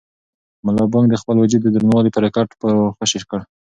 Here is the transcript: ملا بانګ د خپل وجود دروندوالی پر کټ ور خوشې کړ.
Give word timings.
ملا 0.65 0.83
بانګ 0.91 1.07
د 1.09 1.15
خپل 1.21 1.35
وجود 1.39 1.61
دروندوالی 1.71 2.11
پر 2.15 2.23
کټ 2.35 2.49
ور 2.61 2.75
خوشې 2.97 3.19
کړ. 3.29 3.39